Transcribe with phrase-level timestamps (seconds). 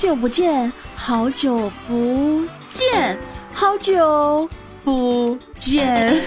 [0.00, 2.42] 久不见，好久不
[2.72, 3.18] 见，
[3.52, 4.48] 好久
[4.82, 6.24] 不见。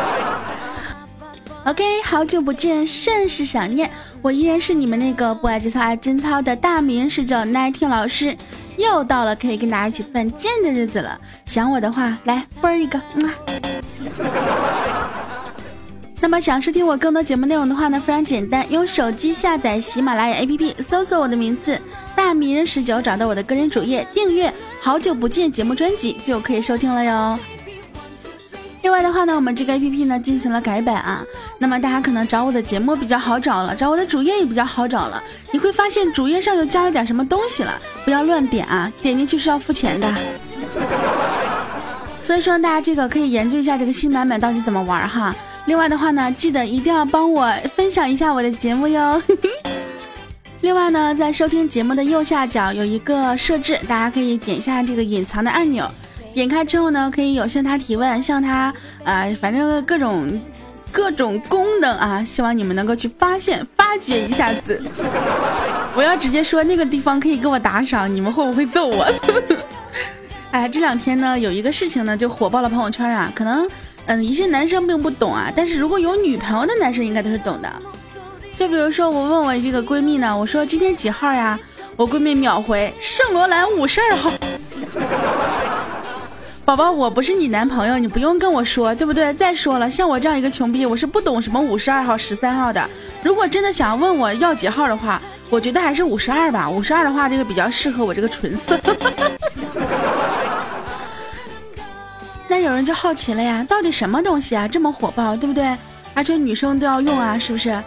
[1.64, 3.90] OK，好久不见，甚是想念。
[4.20, 8.36] 我依然是你们那个不爱节操爱贞操的大名十九耐听老师。
[8.76, 11.18] 又到了可以跟大家一起犯贱的日子了。
[11.46, 13.30] 想我的话，来啵一个，嗯。
[16.20, 21.80] 那么想收听我更多节目内容的话呢，非常简单，用手机下载喜马拉雅 APP，搜索我的名字
[22.24, 27.38] 大迷人十九，找到我的个人主页，订阅好久不见节目专辑就可以收听了哟。
[28.80, 31.22] 另外的话呢，我们这个 APP 呢进行了改版啊，
[31.58, 35.22] 那么大家可能找我的节目比较好找了，找我的主页也比较好找了。
[35.52, 40.10] 你会发现主页上又加了点什么东西了，不要乱点啊，点进去是要付钱的。
[42.22, 45.36] 所以说大家这个可以研究一下这个新版本到底怎么玩哈。
[45.66, 49.22] 另外的话呢，记得一定要帮我分享一下我的节目哟。
[50.64, 55.86] 另外呢，在收听节目的右下角有一个设置，大家可以点一下这个隐藏的按钮，
[56.32, 58.72] 点开之后呢，可以有向他提问，向他
[59.04, 60.40] 呃，反正各种
[60.90, 64.82] 各种功能啊，希望你们能够去发现、发掘一下子。
[65.94, 69.06] 我要直接说那个地方可以给我打赏，你们会不会揍我？
[70.50, 73.68] 哎，这两天呢，有一个事情呢，就火爆了朋友圈啊，可能。
[74.06, 77.72] 嗯，一些男生并不懂啊，但是如果有女朋友的男生应该都是懂的。
[78.56, 81.58] 就比如说，我问我这个闺蜜呢，我说今天几号呀？
[81.96, 84.32] 我闺蜜秒回圣罗兰五十二号。
[86.64, 89.34] 宝宝，我不是你男朋友，你不用跟我说，对不对？
[89.34, 92.88] 再说了，像我这样一个穷逼，我是不懂什么五十二号、十三号的。
[93.22, 95.20] 如果真的想问我要几号的话，
[95.50, 96.70] 我觉得还是五十二吧。
[96.70, 98.80] 五十二的话，这个比较适合我这个唇色。
[102.48, 105.76] 那有人就好奇了呀，到底什么东西啊这么火爆，对不对？
[106.14, 107.78] 而且女生都要用啊，是不是？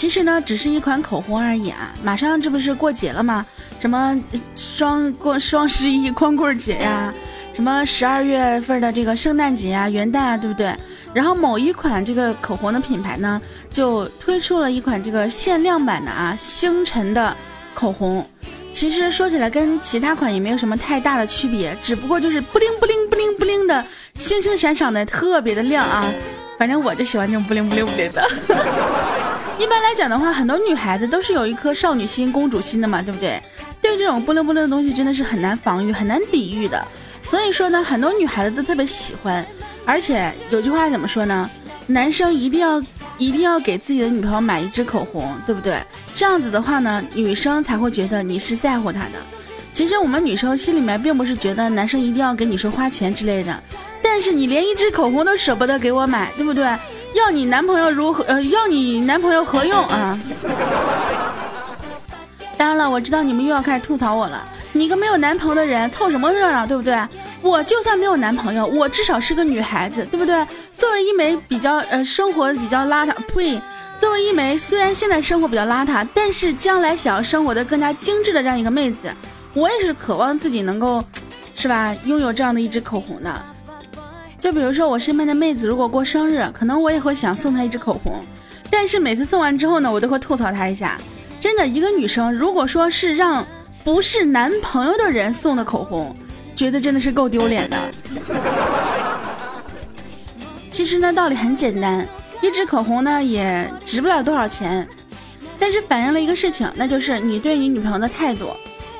[0.00, 1.92] 其实呢，只是一款口红而已啊。
[2.02, 3.44] 马上这不是过节了吗？
[3.82, 4.16] 什么
[4.56, 7.12] 双过双十一、光棍节呀，
[7.52, 10.74] 什么十二月份的这个圣诞节啊、元旦啊，对不对？
[11.12, 13.38] 然后某一款这个口红的品牌呢，
[13.70, 17.36] 就推出了一款这个限量版的啊星辰的
[17.74, 18.26] 口红。
[18.72, 23.84] 其实说起来跟其他款也没有什么太大的区别，只不过就是不灵不灵不灵不灵的。
[24.14, 26.10] 星星闪闪的，特别的亮啊！
[26.58, 28.26] 反正我就喜欢这种不灵不灵不灵的。
[29.60, 33.38] 一般来讲的话，很多女孩子都是有一颗少女心、公主心的嘛，对不对？
[33.82, 36.82] 对这种不灵不灵的东西，真的是很难防御、很难抵御的。
[37.28, 39.44] 所以说呢，很多女孩子都特别喜欢。
[39.84, 41.50] 而且有句话怎么说呢？
[41.86, 42.82] 男生一定要
[43.18, 45.76] 一定要给自己的女朋友买一支口红，对不对？
[46.14, 49.18] 这样子的话呢，女生才会觉得你是在乎她的。
[49.74, 53.62] 其实我们女生心里面并不是觉得男生一定要给女生花钱之类的。
[54.02, 56.64] 但是你连一支口红都舍不得给我买，对不对？
[57.14, 58.24] 要你男朋友如何？
[58.24, 60.18] 呃，要你男朋友何用啊？
[62.56, 64.42] 当然了，我知道你们又要开始吐槽我了。
[64.72, 66.96] 你个没有男朋友的人，凑什么热闹，对不对？
[67.42, 70.46] 我就算没有男朋友，我至少是个女孩子，对不对？
[70.76, 73.60] 作为一枚比较呃生活比较邋遢，呸！
[73.98, 79.10] 作为一枚虽然现在生活比较邋遢，但是将来想要生活的更加精致的这样一个妹子，
[79.52, 81.02] 我也是渴望自己能够，
[81.56, 81.94] 是吧？
[82.04, 83.42] 拥有这样的一支口红的。
[84.40, 88.24] 就比如说我身边的妹子，如果过生日，可能我也会想送她一支口红，
[88.70, 90.98] 但是每次送完之后呢，我都会吐槽她一下。
[91.38, 93.46] 真的，一个女生如果说是让
[93.84, 96.14] 不是男朋友的人送的口红，
[96.56, 97.76] 觉得真的是够丢脸的。
[100.70, 102.06] 其实呢，道理很简单，
[102.40, 104.88] 一支口红呢也值不了多少钱，
[105.58, 108.48] 但是反映了一个事情，那就是你对你女朋友的态度，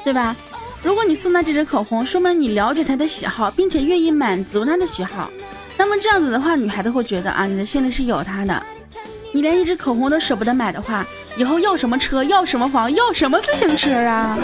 [0.04, 0.36] 对吧？
[0.82, 5.30] 如果你送她这支口红，说明你了解她的喜好，并且愿意满足她的喜好，
[5.76, 8.62] 那么这样子的话，女孩子会觉得啊，你的心里是有她的。
[9.32, 14.38] 你连一支口红都舍不得买的话，以后要什么车，要什么房，要什么自行车啊？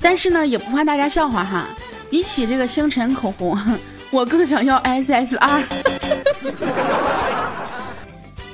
[0.00, 1.66] 但是呢，也不怕大家笑话哈。
[2.10, 3.58] 比起这个星辰口红，
[4.10, 5.62] 我更想要 SSR。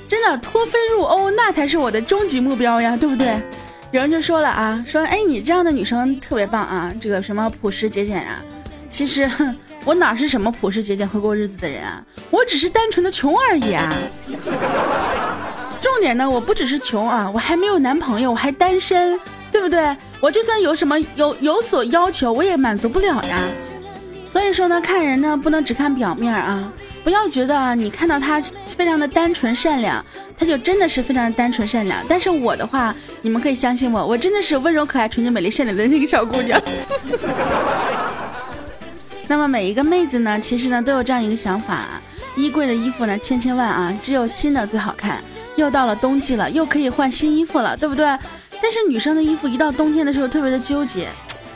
[0.09, 3.39] 真的脱非入欧，那才是我的终极目标呀，对不对？
[3.93, 8.43] 有人就说了啊，说哎，你这样的女生特别棒啊，这个什么朴实节俭啊。
[8.89, 9.29] 其实
[9.85, 13.93] 我哪是什么朴实节俭会过日子的人啊，我只是单纯的穷而已啊。
[15.81, 19.19] 重点呢，我不只是穷啊，我还没有男朋友，我还单身，
[19.51, 19.97] 对不对？
[20.21, 23.39] 我就算有什么有有所要求，我也满足不了呀。
[24.31, 26.73] 所以说呢，看人呢不能只看表面啊，
[27.03, 30.05] 不要觉得你看到他非常的单纯善良。
[30.41, 36.59] 他就真的是非常单纯善良，但是我的话，你们可以相信我，我真的是温柔可爱、纯洁美丽、善良的那个小姑娘。
[39.29, 42.01] 那么每一个妹子呢，其实呢都有这样一个想法，
[42.37, 45.23] 衣柜的衣服呢千千万啊，只有新的最好看。
[45.57, 48.07] 又到了冬季了，又可以换新衣服了，对不对？
[48.63, 51.07] 但是女生的衣服一到冬天的时候特别的纠结，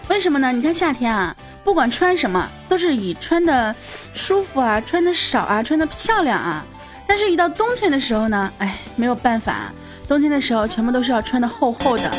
[0.09, 0.53] 为什么呢？
[0.53, 1.35] 你看夏天啊，
[1.65, 3.75] 不管穿什么都是以穿的
[4.13, 6.63] 舒服啊，穿的少啊，穿的漂亮啊。
[7.07, 9.73] 但是，一到冬天的时候呢，哎，没有办法，
[10.09, 12.11] 冬天的时候全部都是要穿的厚厚的。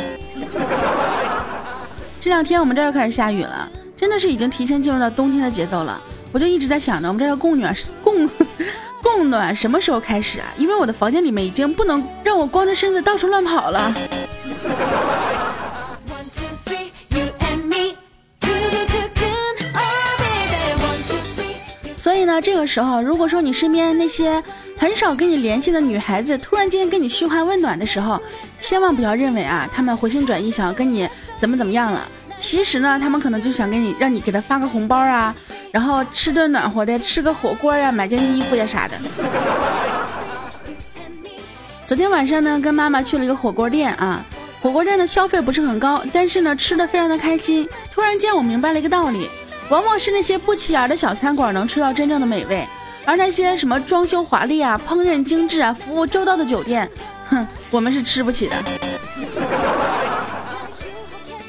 [2.22, 6.02] 这两天我们这儿又开始下雨了，真的是已经提前进入到冬天的节奏了。
[6.32, 8.30] 我就一直在想着，我们这儿供暖是供
[9.02, 10.46] 供暖什么时候开始啊？
[10.58, 13.94] 因为我的房间里面已经不能让我光着身子到处乱跑了。
[22.36, 24.44] 那，这个时候，如果说你身边那些
[24.78, 28.22] 很少跟你联系的女孩子突然间跟你嘘寒问暖的时候，
[28.60, 31.08] 千万不要认为啊，他们回心转意想要跟你
[31.40, 32.06] 怎么怎么样了。
[32.38, 35.34] 其实呢，他们可能就想给你让你给他发个红包啊，
[35.72, 38.98] 然后吃顿暖和的，吃个火锅呀，买件衣服呀啥的。
[41.86, 44.22] 昨天晚上呢，跟妈妈去了一个火锅店啊，
[44.62, 47.66] 火锅店的消费不是很高，但是呢，吃的非常的开心。
[47.94, 49.30] 突然间，我明白了一个道理。
[49.70, 52.68] 往往是那些不起眼的小餐馆能吃到真正的美味，
[53.04, 56.90] 而那些什么装修华丽啊、烹饪精致啊、服务周到的酒店，
[57.30, 58.56] 哼，我们是吃不起的。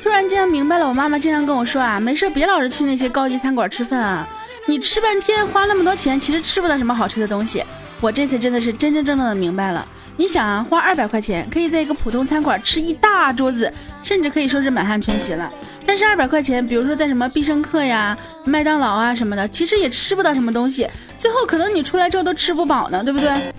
[0.02, 4.26] 突然间明白了，我妈妈经常跟我说啊，没事别老是去那些高级餐馆吃饭啊，
[4.66, 7.62] 你吃半天花那么多钱，其实吃不到什么好吃的东西。
[8.00, 9.86] 我这次真的是真真正正的明白了。
[10.18, 13.70] 你想啊，花二百块钱可以在一个普通餐馆吃一大桌子，
[14.02, 15.52] 甚至可以说是满汉全席了。
[15.84, 20.88] 但是二百块钱，比如说在什么必胜客呀、麦当劳啊什么的，其实也吃不到什么东西。
[21.18, 23.28] 最后可能你出来之后都吃不饱呢，对不对？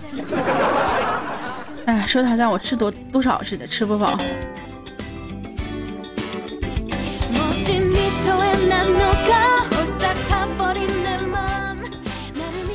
[1.86, 4.18] 哎，说的好像我吃多多少似的，吃不饱。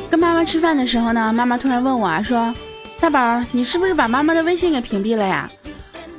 [0.09, 2.53] 跟妈妈吃饭的时候呢，妈妈突然问我啊，说。
[3.03, 5.51] 大宝，你是不是把妈妈的微信给屏蔽了呀？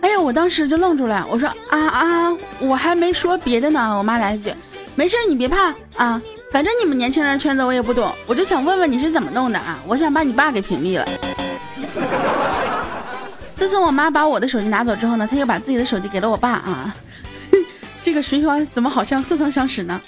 [0.03, 1.27] 哎呀，我当时就愣住了。
[1.31, 3.97] 我说啊啊，我还没说别的呢。
[3.97, 4.53] 我妈来一句，
[4.95, 6.21] 没事，你别怕啊，
[6.53, 9.79] 反正你们年轻人圈子我也不懂，我就想问问你是怎么弄的啊？
[9.87, 11.09] 我想把你爸给屏蔽了。
[13.57, 16.95] 自从我妈把我的手机拿走之后呢，她又把自己的手机给了我爸啊。
[18.05, 19.99] 这个循环怎么好像似曾相识呢？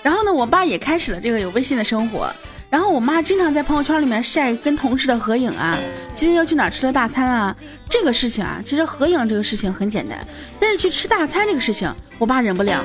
[0.00, 2.32] 然后呢，我爸也开始了这个有微信的生活。
[2.70, 5.76] 然后我妈经常在朋友圈里面晒跟同事的合影啊，
[6.14, 7.54] 今天又去哪吃了大餐啊？
[7.88, 10.16] 这个事情啊，其实合影这个事情很简单，
[10.60, 12.84] 但是去吃大餐这个事情，我爸忍不了，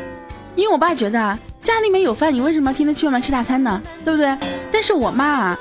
[0.55, 3.79] 因为我爸觉得家里面有饭，你为什么天天去外面吃大餐呢？
[4.03, 4.35] 对不对？
[4.71, 5.59] 但是我妈啊，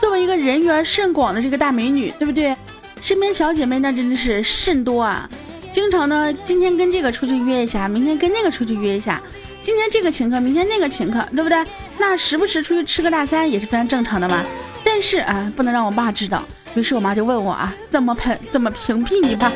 [0.00, 2.56] 作为一个人缘甚广的这个大美女，对不对？
[3.02, 5.28] 身边小姐妹那真的是甚多啊，
[5.72, 9.20] 经常呢，今天跟这个出去约一下，明天跟那个出去约一下。
[9.68, 11.62] 今天这个请客，明天那个请客，对不对？
[11.98, 14.42] 那时不时出去吃个大餐也是非常正常的嘛。
[14.82, 16.42] 但是啊，不能让我爸知道。
[16.74, 19.52] 于是我妈就问我啊，怎么屏怎么屏蔽你爸？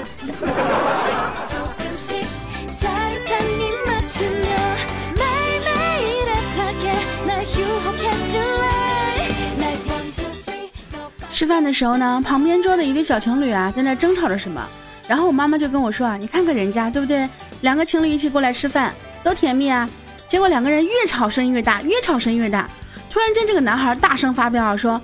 [11.31, 14.62] 吃饭的时候呢，旁边桌的一对小情侣啊，在那争吵着什么。
[15.08, 17.26] 然后我妈妈就跟我说啊，你看看人家，对不对？
[17.62, 18.93] 两个情侣一起过来吃饭，
[19.25, 19.89] 多甜蜜啊！
[20.32, 22.67] 结果两个人越吵声音越大，越吵声音越大。
[23.10, 24.98] 突然间，这个男孩大声发飙说：“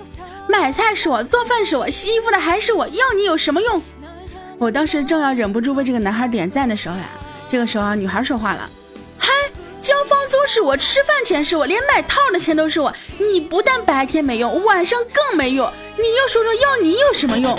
[0.49, 3.79] 买菜是我，做饭是我，洗衣服的还是我，要你有什么用？”
[4.57, 7.03] 我当时正要忍不住为这个男孩点赞的时候呀，
[7.47, 8.67] 这个时候啊，女孩说话了
[9.19, 9.31] ：“嗨，
[9.79, 12.91] 交房租是我，吃饭钱是我，连买套的钱都是我。
[13.19, 15.71] 你不但白天没用，晚上更没用。
[15.95, 17.55] 你又说说要你有什么用？”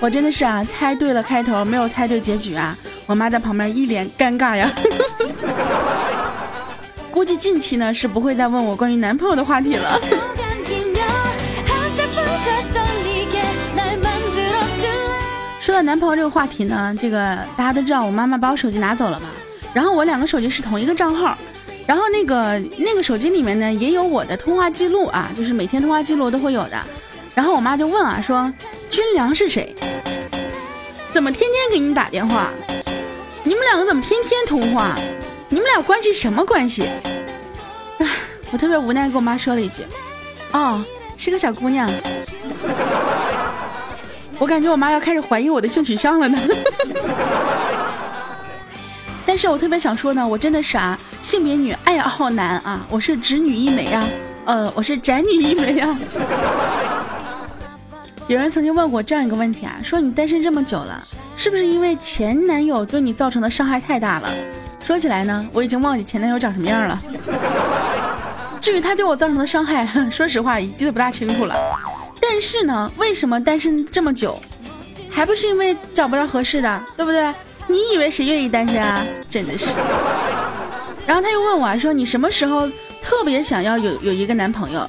[0.00, 2.76] 我真的是啊，猜对了开头，没有猜对结局啊。
[3.06, 4.70] 我妈在旁边一脸尴尬呀，
[7.10, 9.98] 估计近期呢是不会再问我关于男朋友的话题了。
[15.60, 19.28] 说到男朋友这个话题呢，这个大家都知道，我妈妈把我手机拿走了嘛，
[19.74, 21.36] 然后我两个手机是同一个账号，
[21.86, 26.80] 然后那个那个手机里面呢也有我的通话记录啊，就是每天通话记录都会有的，
[27.34, 28.52] 然后我妈就问啊，说
[28.96, 29.76] 军良是谁？
[31.12, 32.48] 怎么天天给你打电话？
[33.44, 34.96] 你们两个怎么天天通话？
[35.50, 36.88] 你们俩关系什么关系？
[38.50, 39.82] 我特别无奈，跟我妈说了一句
[40.52, 40.82] ：“哦，
[41.18, 41.90] 是个小姑娘。
[44.40, 46.38] ”我感觉我妈要开始怀疑我的性取向了呢。
[49.26, 54.08] 但是我特别想说呢，我真的是啊，性别女，爱好男啊，我是直女一枚啊，
[54.46, 55.98] 呃，我是宅女一枚啊。
[58.28, 61.00] 有人曾经问过这样一个问题啊，说你单身这么久了。
[61.36, 64.28] 是不是因为前男友对你造成的伤害太大了？
[64.84, 67.00] 说起来呢，我已经忘记前男友长什么样了。
[68.60, 71.54] 至于他对我造成的伤害， 说实话也记得不大清楚了。
[72.20, 74.36] 但是呢，为什么单身这么久，
[75.08, 77.32] 还不是因为找不到合适的，对不对？
[77.68, 79.04] 你以为谁愿意单身啊？
[79.28, 79.66] 真的是。
[81.06, 82.68] 然后他又问我说：“你什么时候
[83.00, 84.88] 特别想要有有一个男朋友？”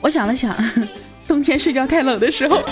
[0.00, 0.54] 我想了想，
[1.30, 2.60] 冬天睡觉太冷的时候。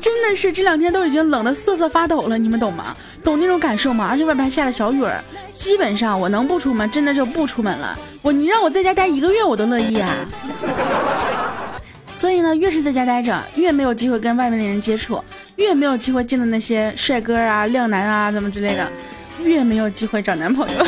[0.00, 2.96] 真的是这两天都已经冷得瑟瑟发抖了，你们懂吗？
[3.22, 4.08] 懂那种感受吗？
[4.10, 5.22] 而且外边还下了小雨儿，
[5.56, 7.96] 基本上我能不出门，真的就不出门了。
[8.22, 10.12] 我你让我在家待一个月，我都乐意啊。
[12.18, 15.22] 所以呢，越是在家待着，越没有机会跟外面的人接触，
[15.56, 18.90] 越没有机会见到那些帅哥啊、靓男啊，怎么之类的，
[19.44, 20.84] 越没有机会找男朋友。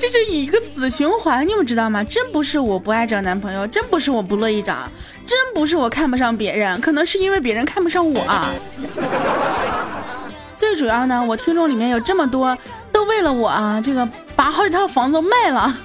[0.00, 2.02] 这是一个死循环，你们知道吗？
[2.02, 4.88] 真不是我不爱找男朋友，真不是我不乐意找，
[5.26, 8.24] 真不是我看不上别人，可能是因为别人看不上我。
[10.56, 12.56] 最主要呢，我听众里面有这么多，
[12.90, 15.76] 都为了我啊，这个把好几套房子都卖了。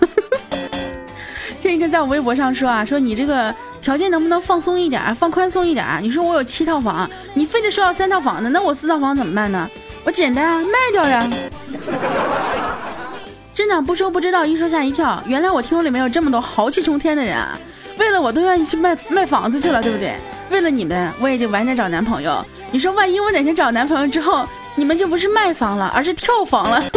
[1.59, 5.85] 前几天在我微博上说啊，说你这个条件能不能放松一点，放宽松一点？
[6.01, 9.69] 你说我有七套房，你非得说要三套房子，那我四套房怎么办呢？
[10.05, 11.29] 我简单啊，卖掉呀。
[13.55, 15.23] 真的不说不知道，一说吓一跳。
[15.25, 17.57] 原来我听众里面有这么多豪气冲天的人啊！
[17.97, 20.13] 为了我都愿意去卖卖房子去了，对不对？
[20.51, 22.45] 为了你们，我也就晚点找男朋友。
[22.69, 24.45] 你说万一我哪天找男朋友之后，
[24.75, 26.83] 你们就不是卖房了，而是跳房了。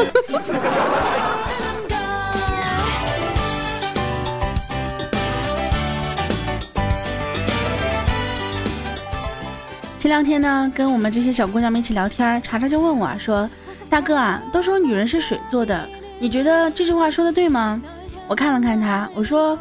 [9.97, 13.49] 前两天呢，跟我们这些小姑娘们一起聊天，查查就问我，说
[13.89, 15.89] ：“大哥啊，都说女人是水做的。”
[16.19, 17.81] 你觉得这句话说的对吗？
[18.27, 19.59] 我看了看他，我说，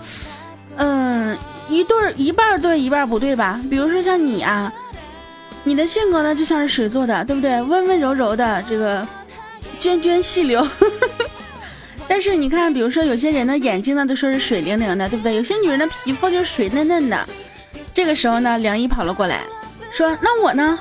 [0.76, 1.38] 嗯，
[1.70, 3.60] 一对儿一半对一半不对吧？
[3.70, 4.72] 比如说像你啊，
[5.64, 7.62] 你的性格呢就像是水做的，对不对？
[7.62, 9.08] 温温柔柔的，这个
[9.80, 10.68] 涓涓细流。
[12.10, 15.36] 但是你看，比如说有些人的眼睛呢都说是水灵灵的，对不对？
[15.36, 17.28] 有些女人的皮肤就是水嫩嫩的。
[17.94, 19.42] 这个时候呢，梁一跑了过来，
[19.92, 20.78] 说：“那我呢？”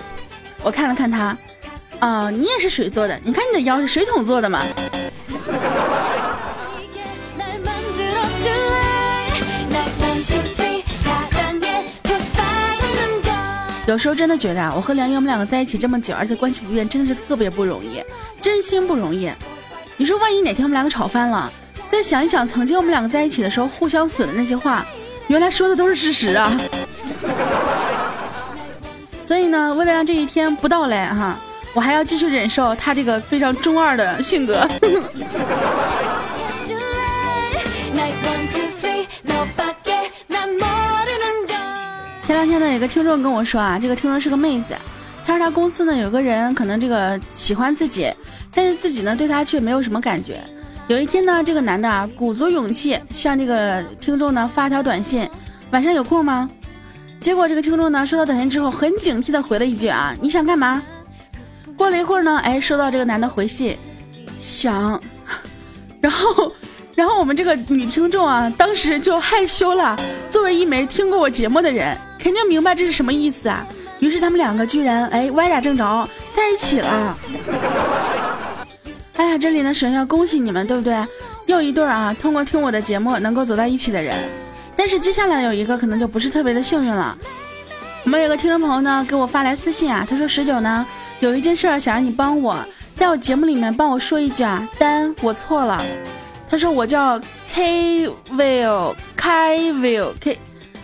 [0.63, 1.37] 我看了看他，
[1.99, 4.63] 啊，你也是水做的，你看你的腰是水桶做的嘛。
[13.87, 18.03] 有时候真的觉得啊，我和梁一我们两个在一起这么久，而且关系不变，真的是特别不容易，
[18.43, 19.31] 真心不容易。
[19.97, 21.51] 你说万一哪天我们两个吵翻了，
[21.89, 24.85] 再想一想曾经我们两个在一起的时候互相损的那些话，
[25.29, 26.53] 原来说的都是事实啊。
[29.25, 31.39] 所以呢，为了让这一天不到来哈。
[31.77, 34.67] 我还要继续忍受他这个非常中二的性格。
[42.23, 44.75] 前两天呢，有个听众跟我说啊，这个听众是个妹子，
[45.27, 48.11] 他说他公司呢有个人可能这个喜欢自己，
[48.55, 50.41] 但是自己呢对他却没有什么感觉。
[50.89, 55.29] 有一天呢，这个男的啊鼓足勇气向这个听众呢发条短信，
[55.73, 56.49] 晚上有空吗？
[57.21, 60.83] 结果这个听众呢收到短信之后，很警惕的回了一句啊，你想干嘛？
[61.77, 63.77] 过了一会儿呢，哎，收到这个男的回信，
[64.41, 65.01] 想，
[66.01, 66.53] 然后，
[66.95, 69.99] 然后我们这个女听众啊，当时就害羞了。
[70.31, 73.67] 作为一枚听过我节目的人，肯定明白这是什么意思啊。
[74.01, 77.19] 于是他们两个居然哎歪打正着在一起了。
[79.17, 80.97] 哎呀，这里呢首先要恭喜你们，对不对？
[81.47, 84.15] 又一对啊，通过听我的节目能够走到一起的人。
[84.77, 87.17] 但是接下来有一个可能就不是特别的幸运了。
[88.05, 90.87] 我们有个听众朋友呢给我发来私信啊，他说十九呢。
[91.21, 92.59] 有一件事儿想让你帮我，
[92.95, 95.83] 在我节目里面帮我说一句啊，丹，我错了。
[96.49, 97.21] 他说我叫
[97.53, 100.39] K Will K Will K，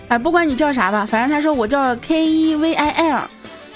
[0.08, 3.22] 哎，不管你叫啥吧，反正他说我叫 K E V I L。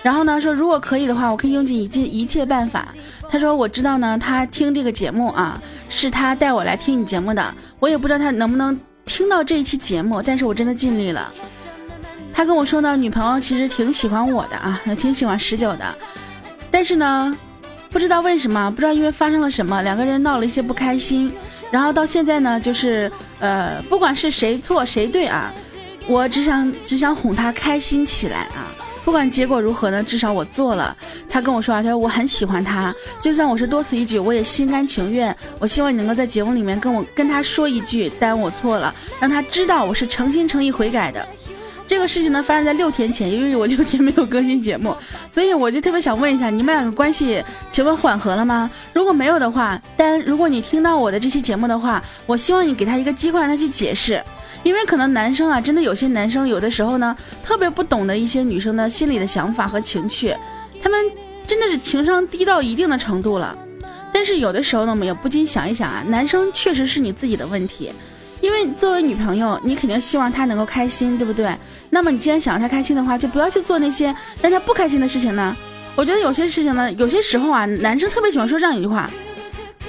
[0.03, 2.89] 然后呢说如果可以的话，我可以用尽一切一切办法。
[3.29, 7.55] 他说我知道呢，他听这个节目啊，是他带我来听你节目的。
[7.79, 11.33] 我也不知道他能不能听到这一期节目，但是我真的尽力了。
[12.33, 15.85] 他跟我说呢，女朋友其实挺喜欢我的啊，挺喜欢十九的。
[16.77, 17.35] 但是呢，
[17.89, 21.33] 不知道为什么，不知道因为发生了什么，两个人闹了一些不开心，
[21.71, 25.51] 然后到现在呢，就是呃，不管是谁错谁对啊，
[26.07, 28.69] 我只想只想哄他开心起来啊，
[29.07, 30.95] 不管结果如何呢，至少我做了。
[31.31, 35.35] 他跟我说啊，他说我很喜欢他，就算我是多此一举，我也心甘情愿。
[35.59, 41.27] 我希望你能够在节目里面跟我跟他说一句，但我错了，让他知道我是诚心诚意悔改的。
[41.87, 44.95] 这个事情呢发生在六天前，因为我六天没有更新节目，
[45.33, 48.71] 所以我就特别想问一下，你们两个关系请问缓和了吗？
[48.93, 54.21] 如果没有的话，丹，如果你听到我的这期节目的话，我希望你给他一个机会让他去解释，
[54.65, 60.37] 因为可能男生啊，真的有些男生有的时候呢，特别不懂得一些女生的心里的想法和情趣，
[60.83, 61.01] 他们
[61.47, 63.57] 真的是情商低到一定的程度了。
[64.13, 67.93] 但是有的时候呢，我们也不禁想一想啊，男生确实是你自己的问题。
[68.57, 71.55] 为作为女朋友，你肯定希望她能够开心，对不对？
[71.91, 75.57] 那么你既然想让她开心的话，就不要去做那些让她不开心的事情呢。
[75.95, 79.11] 我觉得有些事情呢，有些时候啊，男生特别喜欢说这样一句话：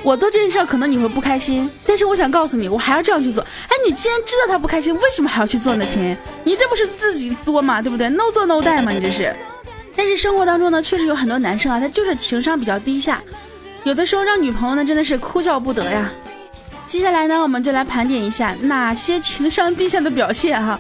[0.04, 3.44] 我做这件事可能你会不开心，但是我想告诉你，我还要这样去做。
[3.44, 5.86] 哎，你既然知道他不开心，为什么还要去做呢？
[5.86, 9.36] 亲，你这不是自己作嘛，对不对？no 做 no 带嘛，你这是。
[9.96, 13.22] 但是生活当中呢，确实有很多男生啊，他就是情商比较低下，
[13.84, 16.12] 有的时候让女朋友呢真的是哭笑不得呀。
[16.88, 20.80] 接下来呢，我们就来盘点一下哪些情商低下的表现哈，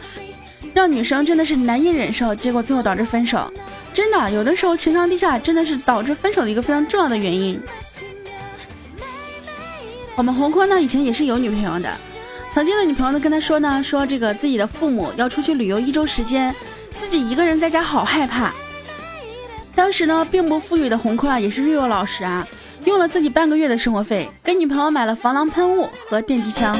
[0.73, 3.51] 让女生真的是难以忍受，结果最后导致分手。
[3.93, 7.61] 真的，有的时候情商低下真的是导致分手的一个非常重要的原因。
[10.15, 11.93] 我们红坤呢，以前也是有女朋友的，
[12.53, 16.55] 曾经的女朋友呢跟他说呢，说这个自己的父母要出去旅游一周时间，
[16.97, 18.53] 自己一个人在家好害怕。
[19.75, 22.47] 当时呢，并不富裕的红坤啊，也是瑞老师啊，
[22.85, 26.77] 用了自己半个月的生活费，给女朋友买了防狼喷雾和电击枪。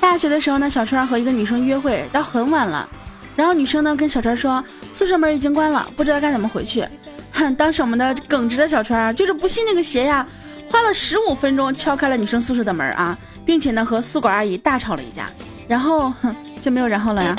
[0.00, 2.88] 大学的时候呢，小川和一个女生约会到很晚了，
[3.34, 4.62] 然后女生呢跟小川说，
[4.92, 6.86] 宿舍门已经关了，不知道该怎么回去。
[7.32, 10.26] 哼，当时我们的耿直的小川就是不信那个邪呀，
[10.70, 15.28] 花了十五分钟敲开了女生宿舍的门啊，并且呢和宿管阿姨大吵了一架，
[15.66, 17.36] 然后哼就没有然后了呀。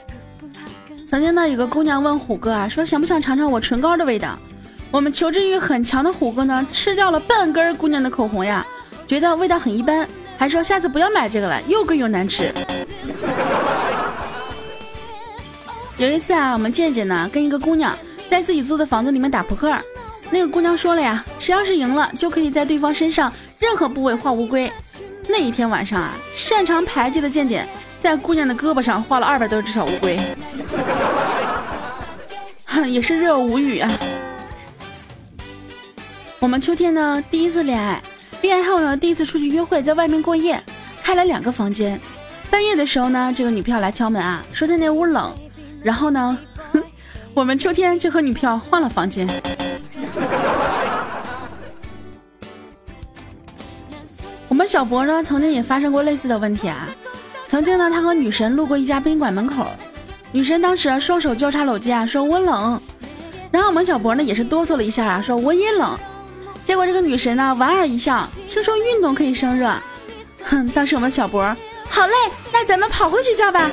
[1.08, 4.38] 曾经呢，有个姑娘问虎哥啊，说想不想尝尝我唇膏的味道？
[4.90, 8.66] 我们求知欲很强的虎哥呢，吃掉了半根姑娘的口红呀，
[9.06, 12.52] 觉得味道很一般，还说下次不要买这个了，又贵又难吃。
[15.98, 17.96] 有一次啊，我们健健呢跟一个姑娘
[18.30, 19.76] 在自己租的房子里面打扑克，
[20.30, 24.72] 那个姑娘说了呀，谁要是赢了，就可以在对方身上任何部位画乌龟。
[25.28, 27.68] 那一天晚上啊，擅长牌技的健健。
[28.00, 30.16] 在姑娘的胳膊上画了二百多只小乌龟，
[32.64, 33.90] 哼， 也是热无语啊。
[36.40, 38.00] 我们秋天呢第一次恋爱，
[38.42, 40.62] 恋爱后呢第一次出去约会，在外面过夜，
[41.02, 42.00] 开了两个房间。
[42.48, 45.34] 半夜的时候呢，这个女票来敲门啊，说她那屋冷，
[45.82, 46.38] 然后呢，
[47.34, 49.28] 我们秋天就和女票换了房间。
[54.46, 56.88] 我们小博呢曾经也发生过类似的问题啊。
[57.48, 59.66] 曾经呢，他和女神路过一家宾馆门口，
[60.30, 62.80] 女神当时双手交叉搂肩啊，说我冷。
[63.50, 65.98] 然后我们小博呢也是哆嗦了一下啊，说我也冷。
[66.68, 69.72] 结果这个女神呢莞尔一笑，听说运动可以生热。
[70.44, 71.42] 哼，当时我们小博，
[71.88, 72.12] 好嘞，
[72.52, 73.70] 那咱们跑回去叫吧。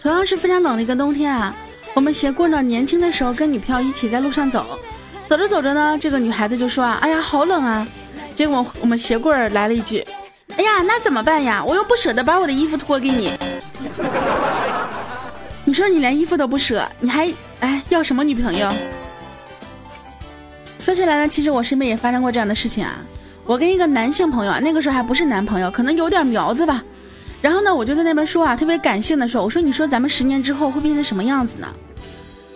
[0.00, 1.52] 同样是非常冷的一个冬天啊，
[1.92, 4.78] 我们鞋棍呢年轻的时候跟女票一起在路上走，
[5.26, 7.84] 走着走着呢，这个女孩子就说啊，哎呀，好冷啊。
[8.32, 10.06] 结果我们鞋柜来了一句
[10.56, 11.64] ：“哎呀，那怎么办呀？
[11.64, 13.32] 我又不舍得把我的衣服脱给你。
[15.68, 18.72] 你说你连衣服都不舍，你还哎要什么女朋友？”
[20.80, 22.96] 说起来呢，其实我身边也发生过这样的事情啊。
[23.44, 26.82] 我跟一个男性朋友啊，那个时候还不是男朋友，可能有点苗子吧。
[27.42, 31.68] 然后呢，我就在那边说啊，特别感性的说：“我说你说咱们十年之后会变成什么样子呢？”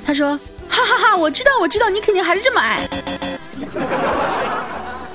[0.07, 0.31] 他说
[0.67, 2.89] ：“哈哈哈，我知道，我知道，你肯定还是这么矮。”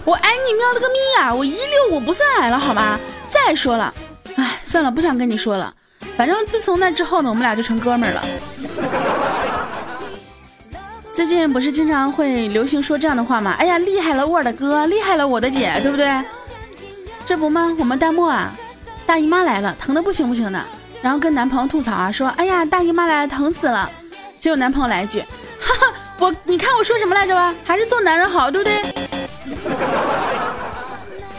[0.05, 1.33] 我矮你喵了个咪呀！
[1.33, 2.99] 我一六五不算矮了好吗？
[3.31, 3.91] 再说了，
[4.35, 5.73] 哎，算了，不想跟你说了。
[6.17, 8.25] 反正自从那之后呢，我们俩就成哥们儿了。
[11.13, 13.55] 最近不是经常会流行说这样的话吗？
[13.59, 16.09] 哎呀，厉害了我的哥，厉害了我的姐，对不对？
[17.25, 17.75] 这不吗？
[17.77, 18.51] 我们弹幕啊，
[19.05, 20.59] 大姨妈来了，疼的不行不行的，
[21.01, 23.89] 然后跟男朋友吐槽啊，说，哎呀，大姨妈来了，疼死了。
[24.39, 25.19] 结果男朋友来一句，
[25.59, 27.53] 哈哈，我你看我说什么来着吧？
[27.63, 29.07] 还是做男人好，对不对？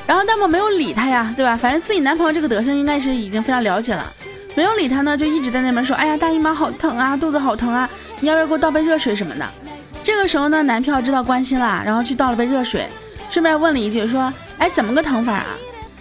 [0.07, 1.57] 然后大漠没有理他呀，对吧？
[1.57, 4.12] 反正自己男朋友这个德行应该是已经非常了解了，
[4.59, 9.49] 没有理他呢，就一直在那边说：“哎呀，大姨妈好疼啊，肚子好疼啊，你要不要给我倒杯热水什么的？”
[10.03, 12.88] 这个时候呢，男票知道关心了，然后去倒了杯热水，
[13.31, 15.47] 顺便问了一句说：“哎，怎么个疼法啊？”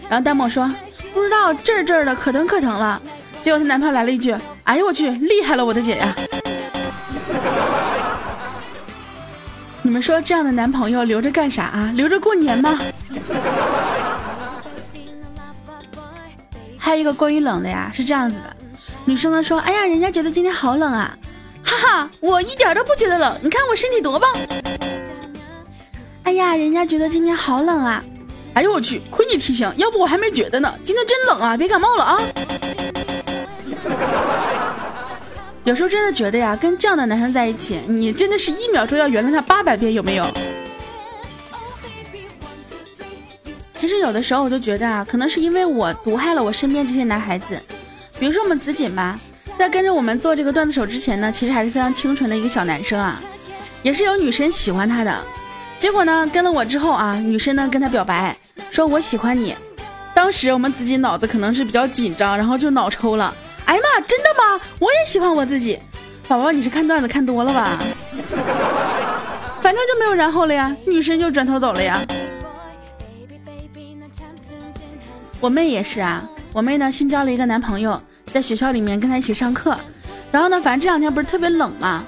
[0.10, 0.68] 然后大漠说
[1.14, 3.00] ：“不知道，这儿这儿的，可疼可疼了。”
[3.44, 6.16] 结果他男票来了一句：“哎呦我去，厉害了我的姐呀！”
[9.84, 11.92] 你们说这样的男朋友留着干啥啊？
[11.94, 12.76] 留着过年吗？
[16.88, 18.56] 还有一个关于冷的呀，是这样子的，
[19.04, 21.14] 女生呢说：“哎呀，人家觉得今天好冷啊，
[21.62, 24.32] 哈哈，我一点都不觉得冷，你看我身体多棒。”
[26.24, 28.02] 哎呀，人家觉得今天好冷啊，
[28.54, 30.74] 哎呦我去，亏你提醒，要不我还没觉得呢。
[30.82, 32.22] 今天真冷啊，别感冒了啊。
[35.66, 40.26] 有时候真的觉得呀，跟这样的男生在一起，你真的是一秒钟要原谅他八百遍，有没有？
[44.00, 47.60] 有的时候我就觉得啊，可能是因为我毒害了我身边这些男孩子。
[48.20, 49.20] 比如说我们子锦吧，
[49.58, 53.22] 在跟着我们做这个段子手之前呢，其实还是非常清纯的一个小男生啊，
[53.84, 55.16] 也是有女生喜欢他的。
[55.80, 58.36] 结果呢，跟了我之后啊，女生呢跟他表白，
[58.72, 59.56] 说我喜欢你。
[60.16, 63.34] 当时我们自己脑子可能是比较紧张，然后就脑抽了。
[63.66, 64.60] 哎呀妈，真的吗？
[64.80, 65.78] 我也喜欢我自己。
[66.28, 67.78] 宝宝，你是看段子看多了吧？
[69.62, 72.04] 反正就没有然后了呀，女生就转头走了呀。
[75.40, 78.02] 我妹也是啊，我妹呢新交了一个男朋友，
[78.34, 79.78] 在学校里面跟他一起上课。
[80.32, 82.04] 然后呢，反正这两天不是特别冷嘛。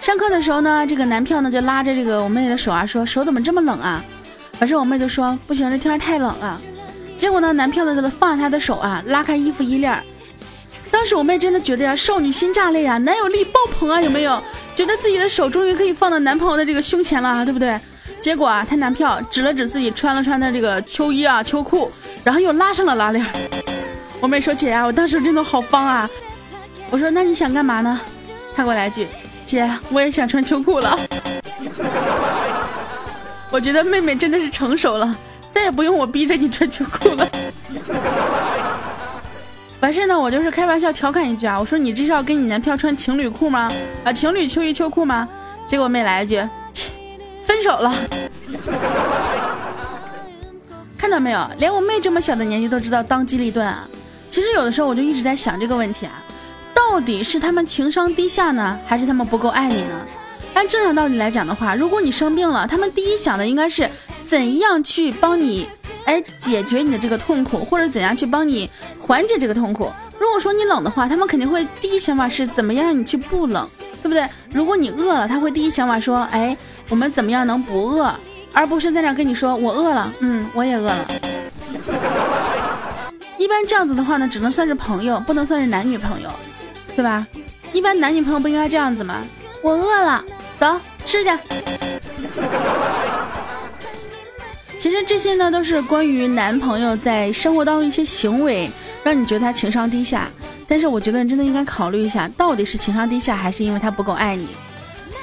[0.00, 4.04] 上课的时候呢，这个男票呢就拉着这个我妹的手啊，说手怎么这么冷啊？
[4.58, 6.60] 反正我妹就说不行，这天太冷了。
[7.16, 10.02] 结果呢，男票呢就放下他的手啊，拉开衣服衣链。
[10.90, 14.42] 当时我妹真的觉得呀，少女心炸裂呀，男友力爆棚啊，有没有？
[14.74, 17.78] 觉得自己的手终于可以放到男朋友的这个胸前了，对不对？
[18.20, 21.90] 结果啊，她男票指了指自己穿了穿的这个秋衣啊、秋裤，
[22.24, 23.24] 然后又拉上了拉链。
[24.20, 26.08] 我妹说：“姐呀，我当时真的好方啊。”
[26.90, 28.00] 我说：“那你想干嘛呢？”
[28.54, 29.06] 她给我来一句
[29.46, 30.98] ：“姐，我也想穿秋裤了。
[33.50, 35.16] ”我觉得妹妹真的是成熟了，
[35.52, 37.28] 再也不用我逼着你穿秋裤了。
[39.80, 43.72] 完事呢，我就是开玩笑调侃一句啊，我说你这是要跟你男票穿情侣裤吗？
[44.04, 45.26] 啊，情侣秋衣秋裤吗？
[45.66, 46.90] 结果妹来一句，切，
[47.46, 47.94] 分手了。
[51.00, 53.88] 看到没有，连我妹这么小的年纪都知道当机立断啊。
[54.30, 56.12] 其实有的时候我就一直在想这个问题啊，
[56.74, 60.06] 到底是他们情商低下呢，还是他们不够爱你呢？
[60.52, 63.88] 按正常道理来讲的话，如果你生病了，他们第一想的应该是
[64.28, 65.66] 怎样去帮你。
[66.04, 68.68] 哎，解决你的这个痛苦，或者怎样去帮你
[69.00, 69.90] 缓解这个痛苦？
[70.18, 73.66] 如果说你冷的话，他们肯定会第一想法是怎么样让你去不冷，
[74.02, 74.28] 对不对？
[74.52, 76.54] 如果你饿了，他会第一想法说，哎，
[76.88, 78.12] 我们怎么样能不饿，
[78.52, 81.06] 而不是在那跟你说我饿了，嗯，我也饿了。
[83.38, 86.28] 一般这样子的话呢，只能算是朋友，不能算是男女朋友，
[86.94, 87.26] 对吧？
[87.72, 89.22] 一般男女朋友不应该这样子吗？
[89.62, 90.24] 我饿了，
[90.58, 91.30] 走吃去。
[94.78, 98.70] 其实这些呢，都是关于男朋友在生活当中一些行为，
[99.02, 100.28] 让你觉得他情商低下。
[100.66, 104.48] 但是我觉得你真的应该考虑一下，到底是情商低下，还是因为他不够爱你？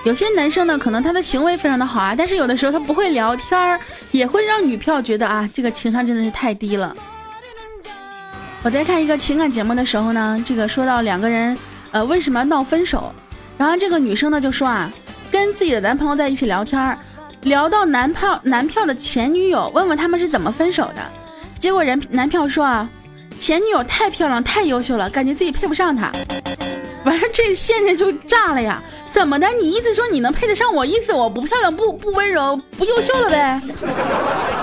[0.03, 3.79] 有些男生呢，可能他的行为非常的好啊，但是有的时候他不会聊天儿，
[4.11, 6.95] 也会让女票觉得啊，这个情商真的是太低了。
[8.63, 11.57] 我在看一个情感节目的时候呢，这个说到两个人，
[11.91, 13.13] 呃，为什么闹分手？
[13.57, 14.91] 然后这个女生呢就说啊，
[15.31, 16.97] 跟自己的男朋友在一起聊天儿。
[17.41, 21.01] 聊到男票男票的前女友，问问他们是怎么分手的，
[21.59, 22.89] 结果人男票说啊，
[23.37, 26.11] 前女友太漂亮太优秀了，感觉自己配不上她。
[27.07, 28.83] 完了，这现任就炸了呀！
[29.13, 29.47] 怎么的？
[29.61, 30.85] 你意思说你能配得上我？
[30.85, 33.61] 意思我不漂亮不不温柔不优秀了呗？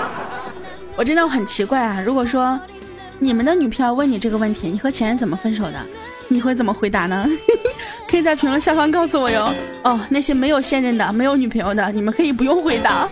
[0.95, 1.99] 我真的很奇怪啊！
[2.05, 2.59] 如果说
[3.17, 5.81] 你们的女票问你这个问题，你和前任怎么分手的？
[6.27, 7.27] 你会怎么回答呢？
[8.09, 9.51] 可以在评论下方告诉我哟。
[9.83, 13.09] 哦，那些没有现任的、没有女朋友的，你们可以不用回答。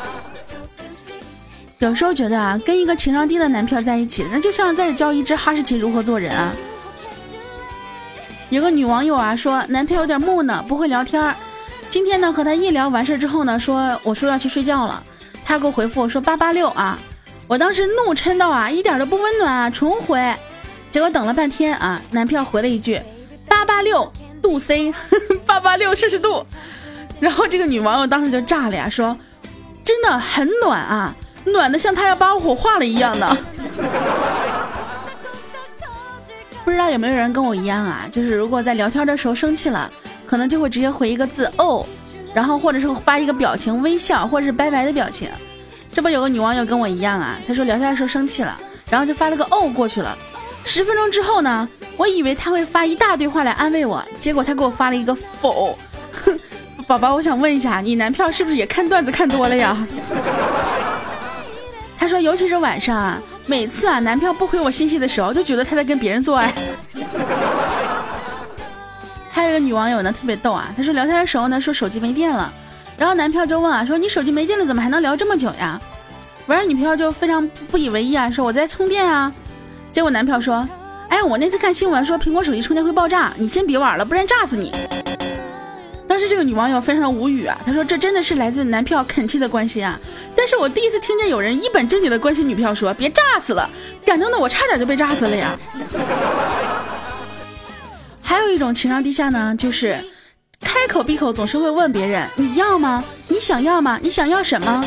[1.78, 6.52] 有时候觉得啊，跟一个情商低的男票在一起，那就像在教一只哈士奇如何做人啊。
[8.52, 11.34] 有个女网友啊说，男票有点木讷，不会聊天儿。
[11.88, 15.02] 今天呢和他一聊完事儿之后呢，说我说要去睡觉了，
[15.42, 16.98] 他给我回复说八八六啊。
[17.48, 20.20] 我当时怒嗔道啊，一点都不温暖啊，重回。
[20.90, 23.00] 结果等了半天啊，男票回了一句
[23.48, 24.12] 八八六
[24.42, 24.92] 度 C，
[25.46, 26.44] 八八六摄氏度。
[27.20, 29.16] 然后这个女网友当时就炸了呀，说
[29.82, 31.14] 真的很暖啊，
[31.46, 33.34] 暖的像他要把火化了一样的。
[36.64, 38.08] 不知道有没有人跟我一样啊？
[38.12, 39.90] 就是如果在聊天的时候生气了，
[40.26, 41.84] 可能就会直接回一个字哦，
[42.34, 45.28] 然后或者是发一个表情微笑，或者是拜拜的表情。
[45.92, 47.38] 这不有个女网友跟我一样啊？
[47.46, 50.16] 她说聊天的时候生气了，然后就发了个哦过去了。
[50.64, 55.76] 十分钟之后呢，我以为他会发一大堆话来安慰我，结果他给我发了一个否。
[56.24, 56.38] 哼，
[56.86, 59.76] 宝宝，我想问一下，你男票是不是也看段子看多了呀？
[61.98, 66.54] 他说，尤其是晚上啊，每次啊男票不回我信息的时候，就觉得他在跟别人做爱。
[69.30, 72.52] 还有一个女网友呢，特别逗啊，她说聊天的时候呢，说手机没电了，
[72.96, 75.80] 然后男票就问啊，说你手机没电了，怎么还能聊这么久呀？
[76.46, 79.32] 完了，女票就非常不以为意啊，说我在充电啊。
[79.90, 80.68] 结果男票说
[81.08, 84.72] ：“哎，我那次看新闻说苹果手机充电会爆炸，你先别玩了，不然炸死你。”
[86.22, 89.98] 当时这个女网友非常的无语啊，她说：“这真的是来自男票恳切的关心啊！”
[90.36, 93.68] 但是我第一次听见有人一本正经的关心女票，说：“别炸死了，
[94.04, 95.58] 感动的我差点就被炸死了呀。”
[98.22, 99.96] 还有一种情商低下呢，就是
[100.60, 103.02] 开口闭口总是会问别人：“你要吗？
[103.26, 103.98] 你想要吗？
[104.00, 104.84] 你想要什么？”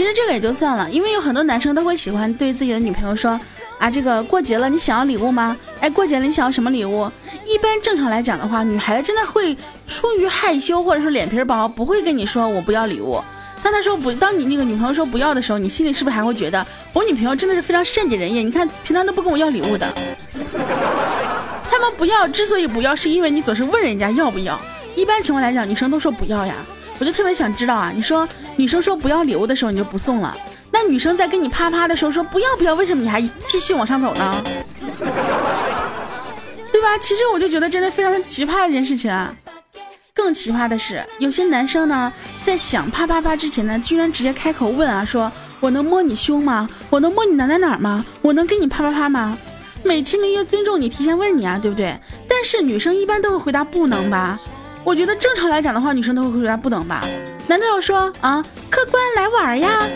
[0.00, 3.38] 其实这个也就算了，因为有很多男生都会喜欢对自己的女朋友说
[3.78, 5.54] ：“啊，这个过节了，你想要礼物吗？
[5.78, 7.06] 哎，过节了你想要什么礼物？
[7.46, 9.54] 一般正常来讲的话，女孩子真的会
[9.86, 13.22] 出于害羞或者说脸皮薄，不会跟你说我不要礼物。
[13.62, 18.42] 当他说不，当你那个女朋友说不要的时候，你心里是不是还会觉得我女朋友真的是非常善解人意？
[18.42, 19.86] 你看平常都不跟我要礼物的。
[21.70, 24.58] 他们不要，之所以不要，是因为你总是问人家要不要。
[24.96, 26.54] 一般情况来讲，女生都说不要呀。
[27.00, 30.36] 我就特别想知道啊，你说女生说不要礼物的时候，你就不送了。
[30.70, 34.44] 那女生在跟你啪啪的时候说不要不要，为什么你还继续往上走呢？
[36.70, 36.96] 对吧？
[37.00, 39.34] 其实我就觉得真的非常的奇葩一件事情啊。
[40.12, 42.12] 更奇葩的是，有些男生呢，
[42.44, 46.68] 在想啪啪啪之前呢，居然直接开口问啊，说我能摸你胸吗？
[46.90, 48.04] 我能摸你哪哪哪吗？
[48.20, 49.36] 我能跟你啪啪啪吗？
[49.82, 51.96] 美其名曰尊重你，提前问你啊，对不对？
[52.28, 54.38] 但是女生一般都会回答不能吧？
[54.82, 57.04] 我觉得正常来讲的话，女生都会回答不能吧？
[57.46, 59.86] 难道要说啊，客官来玩呀？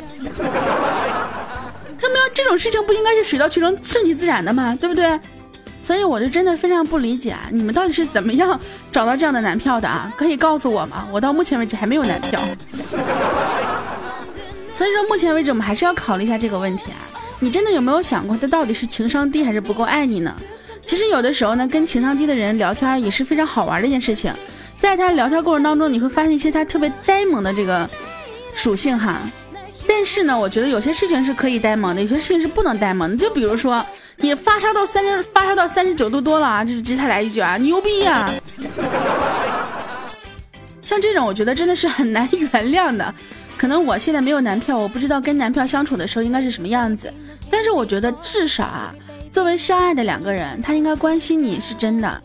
[1.99, 4.77] 他们要这种事情不应该是水到渠成、顺其自然的吗？
[4.79, 5.18] 对不对？
[5.83, 8.59] 所以我就真的非常不理解啊，你们到底是怎么样
[8.92, 10.12] 找到这样的男票的啊？
[10.16, 11.07] 可以告诉我吗？
[11.11, 12.40] 我到目前为止还没有男票。
[14.73, 17.01] 所以说，目前为止我们还是要考虑一下这个问题啊。
[17.40, 20.35] 你真的有没有想过，他到底是情商低还是不够爱你呢？
[20.87, 24.33] 其实有的时候呢，跟情商低的人聊天也是非常好玩的一件事情。
[24.85, 27.88] 在他聊天过程当中，你会发现一些他特别呆萌的这个
[28.55, 29.18] 属性哈。
[29.88, 33.16] 但是呢，我觉得有些事情是可以呆萌的，有些事情是不能呆萌的。
[33.16, 33.85] 就比如说，
[34.18, 38.31] 你发烧到三十，发烧到三十九度多了啊，就是直接来一句啊，牛逼呀！
[40.83, 43.14] 像这种，我觉得真的是很难原谅的。
[43.57, 47.11] 可能我现在没有男票，我不知道跟男票相处的时候应该是什么样子。
[47.51, 48.94] 但是我觉得至少啊，
[49.33, 52.23] 作为相爱的两个人，他应该关心你是真的。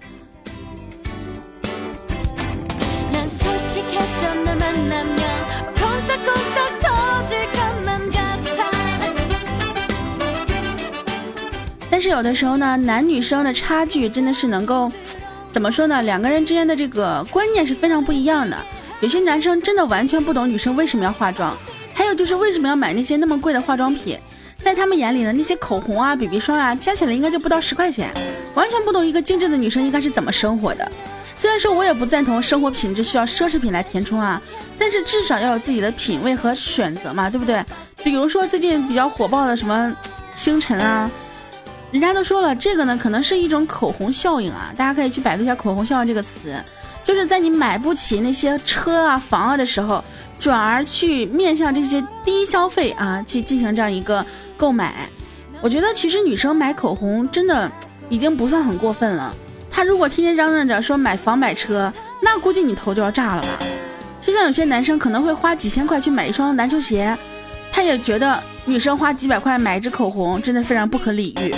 [11.91, 14.89] 但是有的时候呢，男女生的差距真的是能够，
[15.51, 16.01] 怎么说呢？
[16.03, 18.55] 两个人之间的这个观念是非常不一样的。
[19.01, 21.57] 有些男生真的完全不懂女生为什么要化妆，
[21.93, 24.17] 还有就是为什么要买那些那么贵的化妆品。
[24.63, 28.13] 在他们眼里呢，那些口红啊、BB 霜啊，加起来应该就不到十块钱，
[28.55, 30.89] 完全不懂一个精致的女生应该是怎么生活的。
[31.35, 34.41] 虽然说我也不赞同生活品质需要奢侈品来填充啊，
[34.79, 37.63] 但是至少要有自己的品味和选择嘛，对不对？
[38.03, 39.93] 比如说最近比较火爆的什么
[40.35, 41.11] 星辰啊，
[41.91, 46.55] 人家都说了，这个呢可能是一种口红效应啊，大家可以去百度一下“口红效应”这个词，
[47.03, 50.01] 就是在你买不起那些车啊、房啊的时候，
[50.39, 55.09] 转而去面向这些低消费啊去进行这样一个购买。
[55.61, 57.69] 我觉得其实女生买口红真的
[58.07, 59.35] 已经不算很过分了。
[59.69, 63.49] 她如果天天嚷嚷着说买房买车，那估计你头就要炸了吧？
[64.21, 67.17] 就像有些男生可能会花几千块去买一双篮球鞋，
[67.71, 71.55] 他也觉得女生花几百块买一支口红真的非常不可理喻。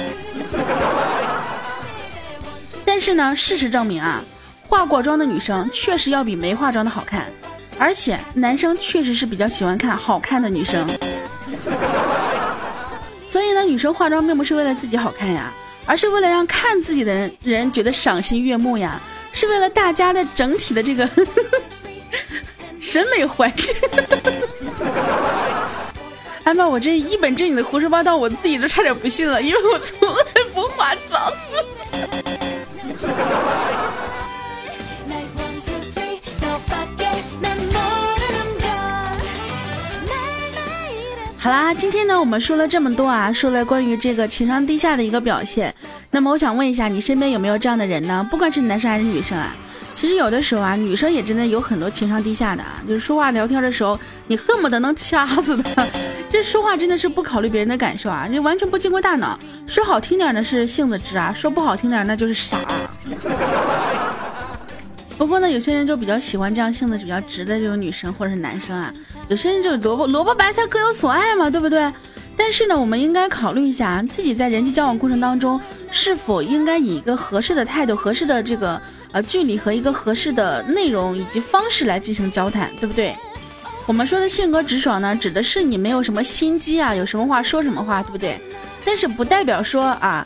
[2.85, 4.23] 但是呢，事实证明啊，
[4.67, 7.25] 化过妆的女生确实要比没化妆的好看，
[7.77, 10.87] 而且男生确实是比较喜欢看好看的女生。
[13.29, 15.51] 所以呢，女生化妆并不是为了自己好看呀。
[15.87, 19.01] 而是为了让看自己的人人觉得赏心悦目呀，
[19.33, 21.09] 是为了大家的整体的这个
[22.81, 23.75] 审美环境。
[26.43, 31.21] 哎妈，我这一本正经的胡说八道，我自己都差点不信了，因为我从来不化妆。
[41.37, 45.73] 好啦，今天呢，我们说了这么多啊，说了关于这个情商低下的一个表现。
[46.09, 48.27] 那么我想问一下，你身边有没有这样的人呢？
[48.29, 49.55] 不管是男生还是女生啊，
[49.93, 55.87] 其实有的时候啊，女生也真的有很多情商低下的啊，就是说话聊天的时候，你恨不得能掐死他。
[56.29, 59.37] 这说话真的是不考虑别人的感受啊，你完全不经过大脑。
[59.67, 62.59] 说好听点的是性子直啊，说不好听点那就是傻。
[65.17, 68.91] 不过呢，有些人就比较喜欢这样性子比较直的这种女生或者是男生啊。
[69.27, 71.91] 有些人就萝卜萝卜白菜各有所爱嘛，对不对？
[72.37, 75.59] 但是呢，我们应该考虑一下自己在人际交往过程当中，
[75.91, 83.15] 是否应该以一个合适的态度、合适的这个呃距离和一个合适的内容以及方式来进行交谈，对不对？
[83.87, 88.39] 我们说的性格直爽呢，指的是你没有什么心机啊，有什么话说什么话，对不对？
[88.85, 90.25] 但是不代表说啊，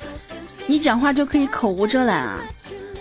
[0.67, 2.39] 你讲话就可以口无遮拦啊。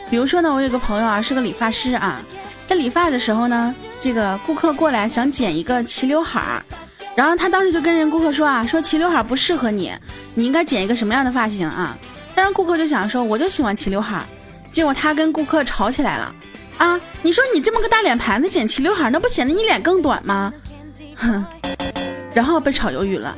[0.08, 2.22] 比如说呢，我有个朋友啊，是个理发师啊，
[2.66, 6.62] 在理发的时候呢，这个顾客过来想剪一个齐刘海儿，
[7.16, 9.92] 然后他当时就跟人顾客说啊，说齐刘海不适合你，
[10.34, 11.96] 你应该剪一个什么样的发型啊？
[12.34, 14.24] 但是顾客就想说，我就喜欢齐刘海儿，
[14.74, 16.34] 结果他跟顾客吵起来了。
[16.76, 20.52] 啊你说你这么个大脸盘子剪齐刘海那不显得你脸更短吗？
[21.14, 21.46] 哼
[22.34, 23.36] 然后被炒鱿鱼了。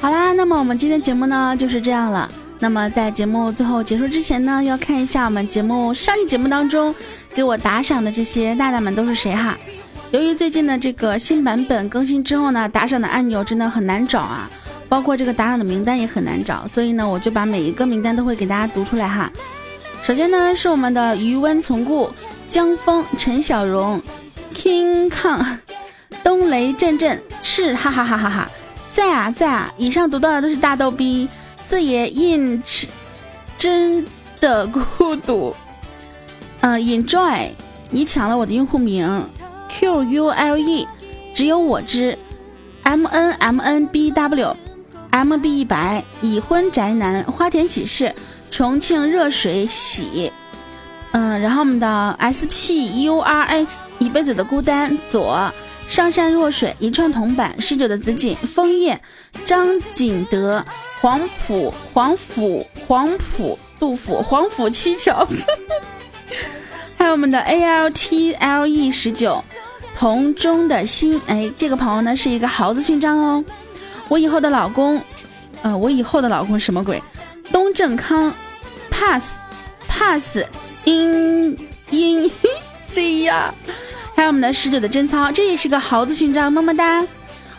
[0.00, 2.30] 好啦那么我们今天节目呢就是这样了。
[2.58, 6.94] 那么在节目最后结束之前呢，要看一下我们节目上期节目当中
[7.34, 9.56] 给我打赏的这些大大们都是谁哈。
[10.10, 14.48] 由于最近的这个新版本更新之后呢，打赏的按钮真的很难找啊，
[14.88, 19.30] 包括这个打赏的名单也很难找，所以呢，我就把每一个名单都会给大家读出来哈。
[20.02, 22.10] 首先呢是我们的余温从故、
[22.48, 24.00] 江峰、陈小荣、
[24.54, 25.44] King Kong、
[26.22, 28.50] 东雷阵阵、赤哈哈哈哈哈，
[28.94, 29.72] 在啊在啊！
[29.76, 31.28] 以上读到的都是大逗逼，
[31.68, 32.62] 四爷印
[33.58, 34.06] 真
[34.40, 35.54] 的孤独，
[36.60, 37.48] 嗯，Enjoy，
[37.90, 39.24] 你抢了我的用户名。
[39.68, 40.86] Q U L E，
[41.34, 42.16] 只有我知。
[42.84, 48.14] M N M N B W，M B 一百，已婚宅男，花田喜事，
[48.50, 50.32] 重庆热水洗。
[51.10, 54.96] 嗯，然后我们的 S P U R S，一辈子的孤单。
[55.10, 55.52] 左，
[55.88, 59.00] 上善若水，一串铜板，十九的紫锦，枫叶，
[59.44, 60.64] 张景德，
[61.00, 65.26] 黄埔，黄甫，黄埔，杜甫，黄甫七巧。
[66.98, 69.42] 还有我们的 A L T L E 十九。
[69.98, 73.42] 同中的心，哎，这个朋友呢是一个豪子勋章哦。
[74.08, 75.02] 我以后的老公，
[75.62, 77.02] 呃，我以后的老公什么鬼？
[77.50, 78.34] 东正康
[78.90, 79.24] ，pass
[79.88, 80.36] pass，
[80.84, 81.56] 嘤
[81.90, 82.30] 嘤，
[82.92, 83.54] 这样。
[84.16, 87.06] 还有我们的十九的贞操，这也是个豪子勋章，么么哒。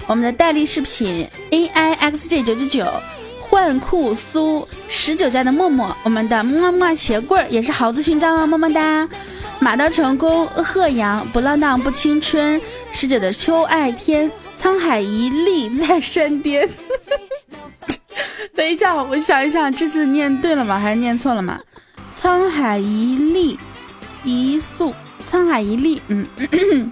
[0.07, 2.91] 我们的戴笠饰品，A I X J 九九九，
[3.39, 9.07] 换酷苏十九家的默默，我们的么么鞋柜也是豪子勋章哦，么么哒。
[9.59, 12.59] 马到成功，贺阳不浪荡不青春，
[12.91, 16.67] 十九的秋爱天，沧海一粟在山巅。
[18.55, 20.79] 等一下，我想一想，这次念对了吗？
[20.79, 21.59] 还是念错了吗？
[22.19, 23.57] 沧海一粟，
[24.23, 24.93] 一粟，
[25.29, 26.91] 沧海一粟，嗯。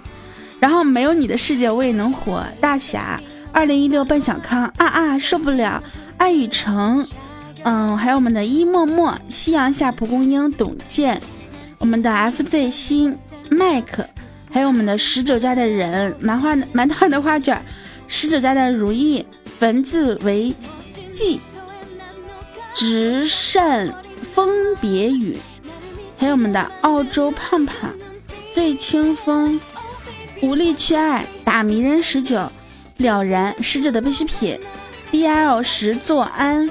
[0.58, 2.44] 然后没有你的世界我也能活。
[2.60, 3.20] 大侠，
[3.52, 5.82] 二零一六奔小康啊啊，受不了。
[6.16, 7.06] 爱与诚，
[7.62, 11.20] 嗯，还有我们的一默默，夕阳下蒲公英，董健。
[11.78, 13.14] 我们的 FZ 新
[13.50, 14.02] 麦克，
[14.50, 17.62] 还有我们的十九家的人，麻花蛮团的花卷，
[18.08, 19.26] 十九家的如意，
[19.60, 20.54] 文字为
[21.12, 21.38] 记，
[22.72, 23.94] 直善
[24.34, 25.36] 风别雨，
[26.16, 27.92] 还有我们的澳洲胖胖，
[28.56, 29.60] 醉清风，
[30.40, 32.50] 无力去爱，打迷人十九，
[32.96, 34.58] 了然十九的必需品
[35.12, 36.70] ，DL 十作安，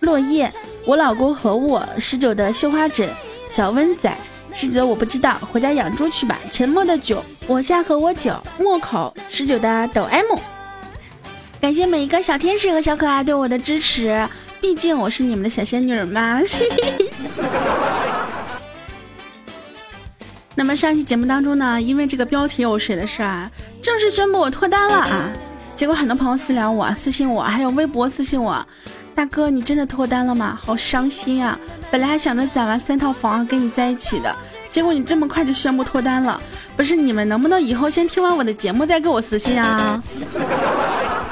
[0.00, 0.52] 落叶，
[0.84, 3.08] 我老公和我十九的绣花枕。
[3.48, 4.14] 小温仔，
[4.52, 6.38] 十九我不知道，回家养猪去吧。
[6.50, 8.38] 沉默的酒，我下和我酒。
[8.58, 10.38] 莫口十九的抖 M，
[11.58, 14.28] 感谢每一个小天使和小可爱对我的支持，
[14.60, 16.38] 毕竟我是你们的小仙女嘛。
[20.54, 25.32] 那么上期节目当中呢，因为这个标题有谁的事啊，正式宣布我脱单了啊！
[25.74, 28.64] 结果很多朋友私聊我、私信我，还有微博私信我。
[29.14, 30.58] 大哥，你真的脱单了吗？
[30.62, 31.58] 好伤心啊！
[31.90, 34.34] 本来还想着攒完三套房跟你在一起的，
[34.68, 36.40] 结果你这么快就宣布脱单了。
[36.76, 40.02] 不是你们能不能以后先听完我的节目再给我私信啊？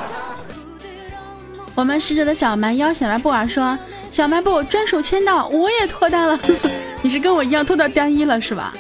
[1.75, 3.79] 我们使者的小蛮腰小卖部啊说，
[4.11, 6.39] 小卖部专属签到，我也脱单了。
[7.01, 8.75] 你是跟我一样脱到单一了是吧？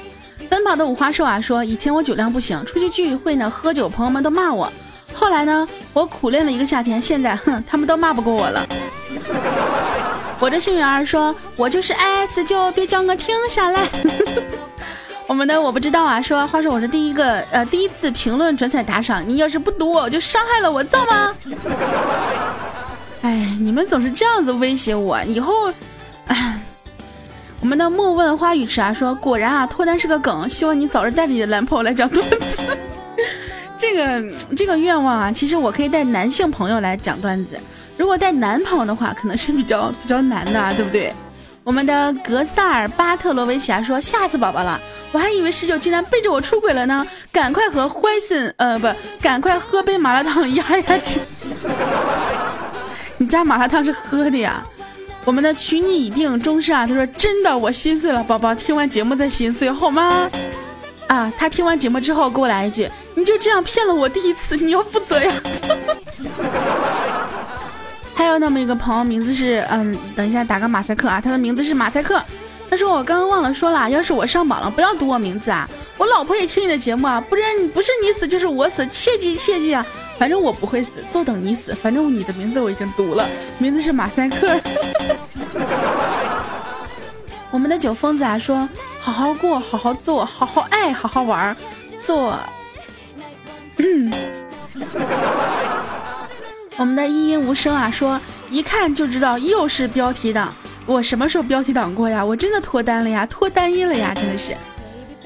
[0.61, 4.71] 奔跑的五花兽啊说，以前我酒量不行，出去聚会呢喝酒，朋友们都骂我。
[5.15, 8.67] 后来呢，我苦练了一个夏天，现在哼， 他们都骂不过我了。
[10.39, 13.89] 我的幸运儿说，我就是爱死就别叫我停下来。
[15.27, 21.35] 我们的我不知道啊，说话说我是第一个呃第一次评论转彩打赏，你要是不读我，就伤害了我，造吗？
[23.23, 25.73] 哎，你们总是这样子威胁我，以后，
[27.71, 32.37] 我们的莫问花语池啊说，果然啊脱单是个梗，希望你早日带着你的男朋友来讲段子。
[33.79, 34.21] 这个
[34.57, 37.51] 这个愿望啊，其实我可以带男性朋友来讲段子，
[37.97, 41.15] 如果带男朋友的话，可能是比较比较难的，啊对不对？
[41.63, 44.81] 我们的格萨尔巴特罗维奇啊说吓死宝宝了，
[45.13, 48.89] 我还以为十九竟然背着我出轨了呢，赶快和坏森呃不，
[49.23, 51.23] 赶快喝杯麻辣烫压压惊。
[53.17, 54.61] 你家麻辣烫是喝的呀？
[55.25, 60.29] 我们的娶你已定终身啊，他说真的，我心碎了，宝宝听完节目再心碎好吗？
[61.09, 61.33] 啊！
[61.37, 65.33] 他听完节目之后给我来一句：“你就这样骗了我第一次，你要负责呀！”
[68.15, 72.23] 还有那么一个朋友，名字是嗯，等一下打个马赛克啊，他的名字是马赛克。
[72.71, 75.69] 他说我刚刚忘了说了，要是我上榜了，不要读我名字啊！
[75.99, 79.85] 我老婆也听你的节目啊，不然不是你死就是我死，切记切记啊！
[80.17, 81.75] 反正我不会死，就等你死。
[81.75, 84.61] 反正你的名字我已经读了，名字是马赛克。
[87.51, 88.69] 我们的酒疯子啊说。
[89.03, 91.57] 好好过，好好做，好好爱，好好玩，
[92.05, 92.39] 做。
[93.79, 94.13] 嗯
[96.77, 100.55] 我们的一音无声啊，说一看就知道又是标题党。
[100.87, 102.25] 我什么时候标题党过呀？
[102.25, 104.57] 我真的脱单了呀，脱单音了呀，真的是。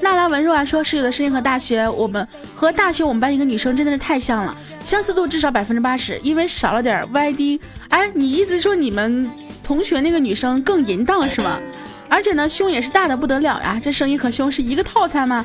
[0.01, 7.59] 纳兰文若啊说，室友的声音和大学我们和大学我们班一个女生真的是太像了，相似度至少百分之八十，因为少了点歪低。
[7.89, 9.29] 哎，你意思说你们
[9.63, 11.59] 同学那个女生更淫荡是吗？
[12.07, 15.43] 而且呢，胸也是大的不得了呀，这声音和胸是一个套餐吗？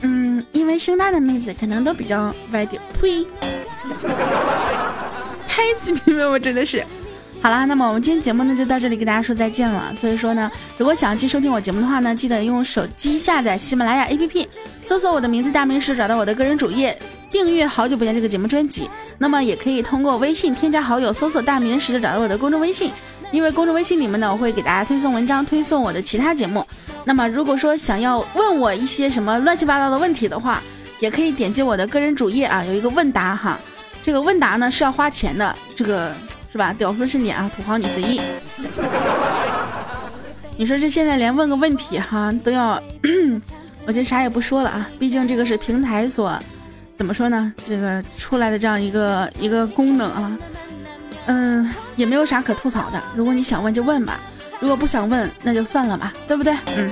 [0.00, 2.82] 嗯，因为胸大的妹子可能都比较歪点。
[3.00, 3.24] 呸！
[5.46, 6.28] 拍死你们！
[6.28, 6.82] 我真的是。
[7.42, 9.92] 好啦，那么我们今天节目呢就到这里，跟大家说再见了。
[9.98, 14.46] 所以说呢，如果想要继续收听我节目的话呢，记得用手机下载喜马拉雅 APP，
[14.86, 16.96] 搜索我的名字大明石，找到我的个人主页，
[17.32, 18.88] 订阅《好久不见》这个节目专辑。
[19.18, 22.92] 那么也可以通过微信添加好友，搜索大明石，找到我的公众微信。
[23.32, 26.64] 因为公众微信里面呢，我会给大家推送文章，推送我的其他节目。
[27.04, 30.62] 那么如果说想要问我一些什么乱七八糟的问题的话，
[31.00, 33.58] 也可以点击我的个人主页啊，有一个问答哈。
[34.00, 36.14] 这个问答呢是要花钱的，这个。
[36.52, 36.74] 是吧？
[36.76, 38.20] 屌丝是你啊，土豪你随意。
[40.58, 42.80] 你说这现在连问个问题哈都要，
[43.86, 44.88] 我就啥也不说了啊。
[44.98, 46.38] 毕竟这个是平台所
[46.94, 47.52] 怎么说呢？
[47.64, 50.38] 这个出来的这样一个一个功能啊，
[51.26, 53.02] 嗯，也没有啥可吐槽的。
[53.16, 54.20] 如果你想问就问吧，
[54.60, 56.54] 如果不想问那就算了吧，对不对？
[56.76, 56.90] 嗯，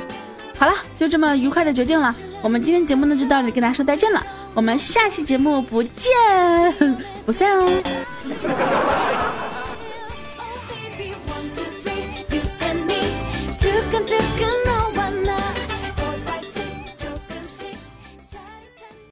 [0.58, 2.14] 好了，就这么愉快的决定了。
[2.42, 4.26] 我们今天节目呢就到这里，跟大家说再见了。
[4.54, 6.10] 我们下期节目不见
[7.26, 7.70] 不散哦。